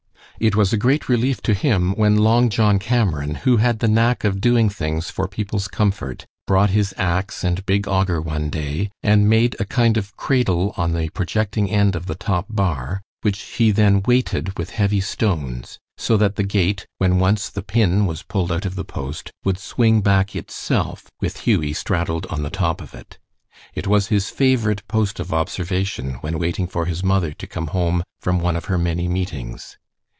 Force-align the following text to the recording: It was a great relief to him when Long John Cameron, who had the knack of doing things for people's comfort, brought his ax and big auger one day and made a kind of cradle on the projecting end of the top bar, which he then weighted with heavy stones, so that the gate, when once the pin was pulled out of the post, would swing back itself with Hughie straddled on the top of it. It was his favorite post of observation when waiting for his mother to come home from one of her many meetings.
It 0.39 0.55
was 0.55 0.73
a 0.73 0.75
great 0.77 1.07
relief 1.07 1.39
to 1.43 1.53
him 1.53 1.91
when 1.93 2.15
Long 2.17 2.49
John 2.49 2.79
Cameron, 2.79 3.35
who 3.35 3.57
had 3.57 3.77
the 3.77 3.87
knack 3.87 4.23
of 4.23 4.41
doing 4.41 4.69
things 4.69 5.07
for 5.11 5.27
people's 5.27 5.67
comfort, 5.67 6.25
brought 6.47 6.71
his 6.71 6.95
ax 6.97 7.43
and 7.43 7.63
big 7.67 7.87
auger 7.87 8.19
one 8.19 8.49
day 8.49 8.89
and 9.03 9.29
made 9.29 9.55
a 9.59 9.65
kind 9.65 9.97
of 9.97 10.17
cradle 10.17 10.73
on 10.75 10.93
the 10.93 11.09
projecting 11.09 11.69
end 11.69 11.95
of 11.95 12.07
the 12.07 12.15
top 12.15 12.47
bar, 12.49 13.03
which 13.21 13.37
he 13.39 13.69
then 13.69 14.01
weighted 14.01 14.57
with 14.57 14.71
heavy 14.71 14.99
stones, 14.99 15.77
so 15.95 16.17
that 16.17 16.37
the 16.37 16.43
gate, 16.43 16.87
when 16.97 17.19
once 17.19 17.47
the 17.49 17.61
pin 17.61 18.07
was 18.07 18.23
pulled 18.23 18.51
out 18.51 18.65
of 18.65 18.73
the 18.73 18.83
post, 18.85 19.29
would 19.45 19.59
swing 19.59 20.01
back 20.01 20.35
itself 20.35 21.05
with 21.19 21.41
Hughie 21.41 21.73
straddled 21.73 22.25
on 22.31 22.41
the 22.41 22.49
top 22.49 22.81
of 22.81 22.95
it. 22.95 23.19
It 23.75 23.85
was 23.85 24.07
his 24.07 24.31
favorite 24.31 24.87
post 24.87 25.19
of 25.19 25.31
observation 25.35 26.15
when 26.21 26.39
waiting 26.39 26.65
for 26.65 26.87
his 26.87 27.03
mother 27.03 27.31
to 27.33 27.45
come 27.45 27.67
home 27.67 28.01
from 28.19 28.39
one 28.39 28.55
of 28.55 28.65
her 28.65 28.79
many 28.79 29.07
meetings. 29.07 29.77